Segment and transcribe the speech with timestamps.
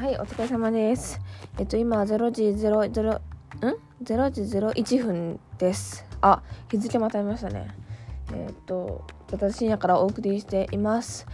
[0.00, 1.20] はい、お疲れ様です。
[1.58, 2.90] えっと、今、0時00、ん
[4.02, 6.06] ?0 時01分です。
[6.22, 7.68] あ、日付また見ましたね。
[8.32, 11.26] えっと、私深夜からお送りしています。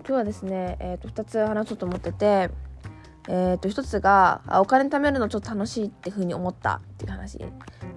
[0.00, 2.50] 今日はですね、えっと、2つ話そうと思ってて、
[3.28, 7.38] えっと、1つが、あお金貯めるのちょっと楽しいっていうに思ったっていう話。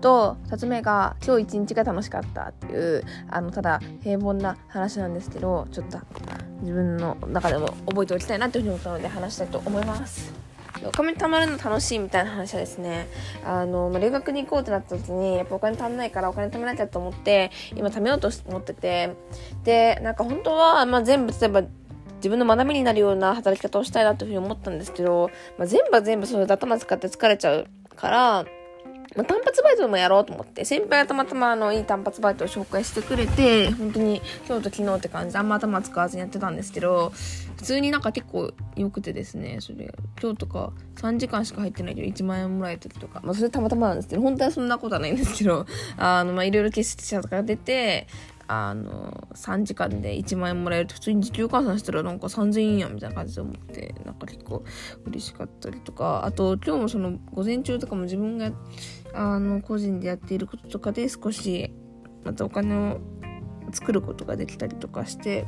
[0.00, 5.98] と、2つ目が、今日一日が楽しかったっていう、あの、ただ平凡な話なんですけど、ちょっと
[6.62, 10.42] 自分の中でも覚えておきたいなっていうふうに思ったので話したいと思います。
[10.84, 13.06] お金貯まるの楽しいみたいな話はですね
[13.44, 19.14] あの、まあ、留学に行こうってなった時にやっぱお金足んないからお金貯めなきゃと思って今貯めようと思ってて
[19.64, 21.62] でなんか本当は、まあ、全部例えば
[22.22, 28.46] 自分の学びになるような働き方をしたいなというふうに思ったんですけど、まあ、全部は全部それで頭使って疲れちゃうから
[29.16, 37.12] まあ、単発バイトでもやろうと思って、先輩がたまたまあのいい単発バイトを紹介してくれて、本当に今日と昨日って感じであんま頭使わずにやってたんですけど、
[37.56, 45.66] 普通になんか結構良くてですね、それ、今日とか3時間しか入ってないけど1万円もらえたりとか、まあそれたまたまなんですけど、本当はそんなことはないんですけど、
[45.98, 48.06] あの、まあいろいろ決して者とか出て、
[48.48, 54.64] あの3時間で1万円もらえると普通に時給換算したらなんか3000円やんみたいな感じで思ってなんか結構
[55.06, 56.22] 嬉しかったりとか。
[56.24, 58.50] あと今日もその午前中とかも自分が
[59.14, 61.72] あの個人でやっていることとかで少し
[62.24, 63.00] またお金を
[63.72, 65.46] 作ることができたりとかして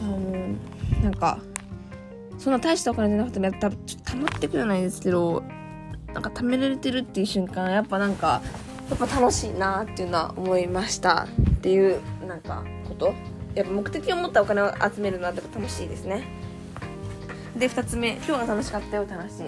[0.00, 0.54] あの
[1.02, 1.40] なんか
[2.38, 5.42] そんな大したお金じゃなくても多分ちょっと溜まってくじゃないですけど
[6.12, 8.42] なんか貯められてるっていう瞬間やっぱなんか
[8.88, 13.14] やっぱ楽しいなっていうのは思いましたっていうなんかこと？
[13.54, 16.24] やっぱ目的を持ったお金を集めるのはやっぱ楽しいですね。
[17.56, 18.16] で2つ目。
[18.16, 19.44] 今日が楽しかったよって話。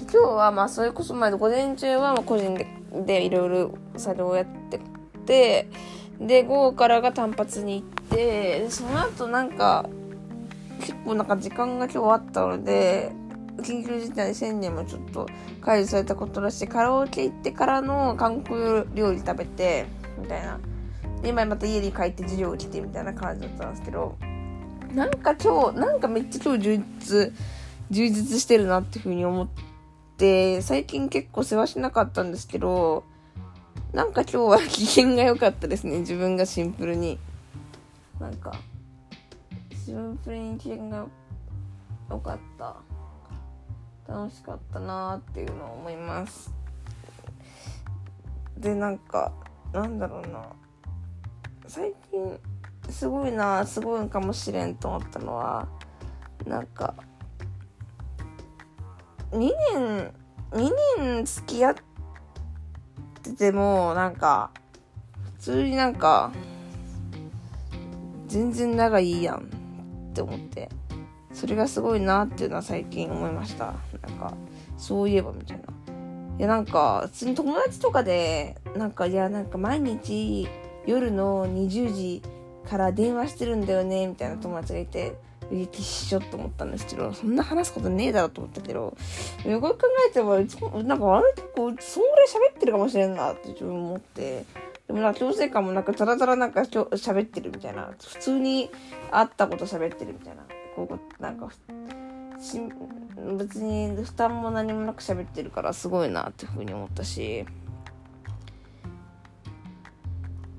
[0.00, 4.80] 今日はまあそれこそまあ午前中はまあ個人ででいろいろ作業をやって
[5.26, 5.68] て
[6.20, 9.88] で午後からが単発に行ってでその後なんか
[10.80, 13.10] 結構なんか時間が今日あったので
[13.58, 15.26] 緊急事態宣言もちょっと
[15.60, 19.86] 解除されたことらしいカラオケ行ってからの韓国料理食べて
[20.18, 20.60] みたいな
[21.24, 24.16] で今また家に帰って授業を来てみたいな感じだったんですけど
[24.92, 27.32] なんか今日なんかめっちゃ今日充実
[27.90, 29.48] 充実してるなっていうふうに思っ
[30.18, 33.04] て最近結構世話しなかったんですけど
[33.94, 37.18] なんか今日は機嫌が良かったですね自分がシンプルに。
[38.20, 38.54] なんか
[39.84, 41.06] シンプルに機嫌が
[42.10, 42.76] 良かった。
[44.06, 46.52] 楽しかったなっていうのを思います。
[48.58, 49.32] でなんか
[49.72, 50.63] なんだろうな。
[51.74, 52.38] 最近
[52.88, 55.66] すごいなすごいかもしれんと思ったのは
[56.46, 56.94] なんか
[59.32, 60.14] 2年
[60.52, 61.74] 2年付き合っ
[63.24, 64.52] ててもなんか
[65.38, 66.30] 普通になんか
[68.28, 70.68] 全然仲いいやんって思って
[71.32, 73.74] それがすごいなっていうのは最近思いました。
[74.00, 74.32] なんか
[74.76, 75.64] そういえばみたいな。
[76.38, 80.48] いやなんか普通に友達とかでなんかいやなんか毎日
[80.86, 82.22] 夜の20時
[82.68, 85.14] から電話してるんだよねみたいな友達がいて
[85.52, 88.96] え一緒と思ったんですけどそんな話すことねえだろと思ったけど
[89.44, 89.78] よく考
[90.08, 90.38] えても
[90.82, 94.44] なんか悪いこうそんぐらい喋ってるかもしれんなって自分思って。
[94.86, 97.94] でもなんか強制感もなんかたらたらなんかちょ喋ってるみたいな。
[97.98, 98.70] 普通に
[99.10, 100.42] 会ったこと喋ってるみたいな。
[100.76, 100.86] こ
[101.18, 101.48] うなんか
[102.38, 102.60] し
[103.38, 107.46] 別に負担も何もなく喋ってるからすごいなっていうふうに思ったし。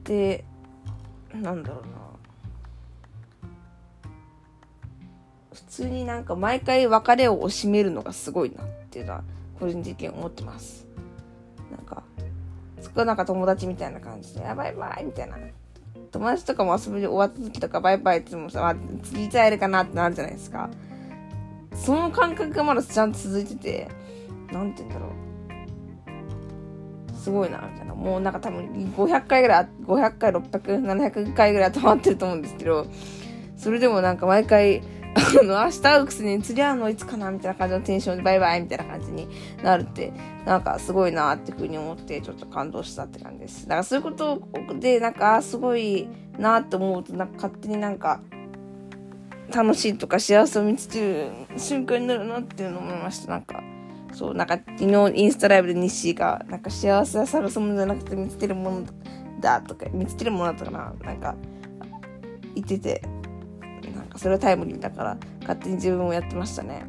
[0.06, 0.46] で
[1.34, 1.90] なんだろうな
[5.54, 9.24] 普通になんか毎回別れを惜しめるのがすごいなっていうのは
[9.60, 10.88] 個人的に思ってます
[11.72, 12.04] なんか
[12.80, 15.38] そこはなんか友達みたいな感じで「やばいバイ」みたいな
[16.16, 18.74] 友達とかも遊びで終わった時とかバイバイって言ってもさ、
[19.04, 20.70] 次いつ会えるかなってなるじゃないですか。
[21.74, 23.90] その感覚がまだちゃんと続いてて、
[24.52, 25.25] なんて言うんだろう。
[27.26, 27.96] すごいな、みたいな。
[27.96, 32.86] もうなんか多分500回ぐらい、500回、600、700回ぐらい溜まってると思うんですけど、
[33.58, 34.84] それでもなんか毎回、
[35.16, 39.28] あの、明日会うくせに次会うのいつかなみたいな感じのテンションでバイバイみたいな感じに
[39.64, 40.14] なるって、
[40.46, 43.64] なんかすごいなっていうふうに思ってちょっと感動したって感じです。
[43.64, 44.40] だからそういうこと
[44.80, 46.08] で、なんかすごい
[46.38, 48.22] なって思うと、なんか勝手になんか
[49.52, 53.32] 楽しいとか幸せを見つける瞬間になるなっていうのを思いました。
[53.32, 53.64] なんか、
[54.16, 58.84] そう、なんか昨日インスタライブで西が、なんか幸せは探すものじゃなくて見つけるもの
[59.42, 61.36] だとか、見つけるものだったかな、なんか
[62.56, 63.04] 言ってて、
[63.94, 66.86] なんかそれはタイムリーだから勝手に自分もやってましたね。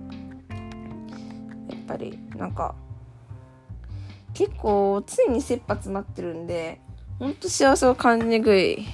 [1.68, 2.74] やっぱりなんか
[4.34, 6.80] 結構常に切羽詰まってるんで
[7.18, 8.86] ほんと幸せを感じにくい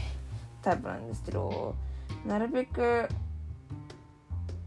[0.62, 1.74] タイプなんですけど
[2.26, 3.08] なるべく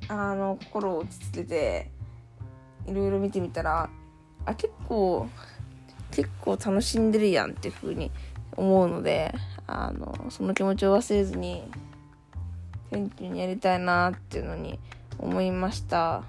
[0.07, 1.91] あの心を落ち着けて
[2.87, 3.89] いろいろ見てみたら
[4.45, 5.27] あ結構
[6.11, 8.11] 結構楽しんでるやんっていう風に
[8.55, 9.33] 思うので
[9.67, 11.63] あのその気持ちを忘れずに
[12.91, 14.79] 天気にやりたいなっていうのに
[15.17, 16.23] 思いました。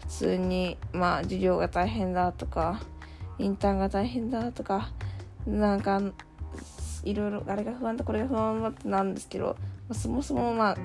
[0.00, 2.80] 普通にまあ授業が大変だとか
[3.38, 4.90] インターンが大変だとか
[5.46, 6.00] なんか
[7.04, 9.54] いろいろあれが不安だこれが不安だってなんですけど、ま
[9.90, 10.76] あ、そもそもまあ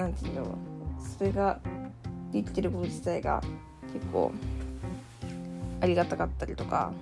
[0.00, 0.58] なんていうの
[1.18, 1.60] それが
[2.32, 3.40] できてること自体が
[3.92, 4.32] 結構
[5.80, 6.92] ありがたかったりとか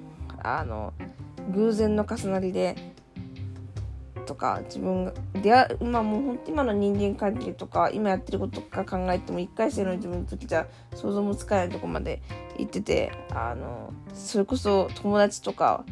[0.43, 0.93] あの
[1.53, 2.77] 偶然の重なりで
[4.27, 12.21] とか自分が出会う今もう本当今の人間関係とか今やってることとか考えても1回生の自分の時じゃ想像もつかないとこまで
[12.59, 15.85] 行っててあのそれこそ友達とか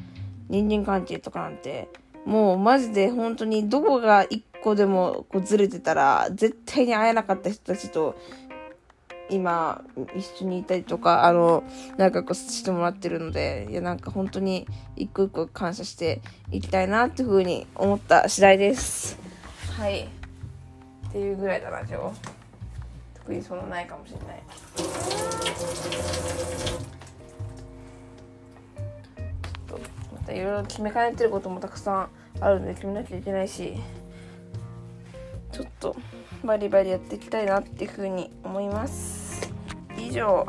[0.49, 1.89] 人間関係とかなんて
[2.27, 8.17] もうマジで本当にどこが1個でもこうずれてたら絶対に会えなかった人たちと
[9.31, 9.83] 今
[10.15, 11.65] 一緒にいたりとかあの
[11.97, 14.67] なんかこうしてもらってるのでいやなんか本当に
[14.97, 19.19] 一個一個感謝していきたいなっていうふうに思った次第です。
[19.79, 20.03] はい。
[21.09, 21.95] っていうぐらいだな今日
[23.15, 24.43] 特にそんなないかもしれない。
[24.77, 29.81] ちょっと
[30.13, 32.09] またいろいろ決めかねてることもたくさん
[32.41, 33.75] あるんで決めなきゃいけないし
[35.53, 35.97] ちょっと
[36.45, 39.51] バリバリやっていきたいなっていうふうに思います。
[39.97, 40.47] 以上。